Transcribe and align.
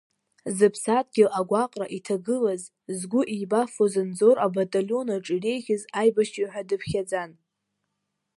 Зыԥсадгьыл 0.55 1.29
агәаҟра 1.39 1.85
иҭагылаз, 1.97 2.61
згәы 2.97 3.21
еибафоз 3.33 3.93
Анзор 4.01 4.37
абаталионаҿ 4.45 5.25
иреиӷьыз 5.35 5.83
аибашьҩы 5.99 6.45
ҳәа 6.51 6.67
дыԥхьаӡан. 6.67 7.31